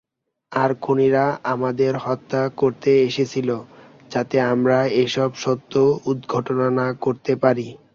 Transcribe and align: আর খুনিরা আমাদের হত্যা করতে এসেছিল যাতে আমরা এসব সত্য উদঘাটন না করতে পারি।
আর 0.51 0.71
খুনিরা 0.81 1.23
আমাদের 1.53 1.93
হত্যা 1.97 2.41
করতে 2.57 2.91
এসেছিল 3.07 3.49
যাতে 4.11 4.37
আমরা 4.51 4.77
এসব 5.03 5.29
সত্য 5.43 5.73
উদঘাটন 6.09 6.59
না 6.79 6.87
করতে 7.03 7.33
পারি। 7.43 7.67